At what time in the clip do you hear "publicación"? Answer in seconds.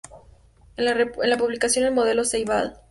1.37-1.85